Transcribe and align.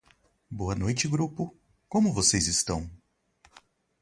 Boa 0.49 0.73
noite 0.73 1.07
grupo, 1.07 1.55
como 1.87 2.11
vocês 2.11 2.47
estão? 2.47 2.89